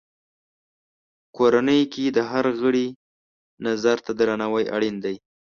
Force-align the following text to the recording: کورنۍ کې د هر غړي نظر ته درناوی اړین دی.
کورنۍ 1.37 1.81
کې 1.93 2.05
د 2.15 2.17
هر 2.29 2.45
غړي 2.61 2.87
نظر 3.65 3.97
ته 4.05 4.11
درناوی 4.19 4.65
اړین 4.75 4.95
دی. 5.05 5.15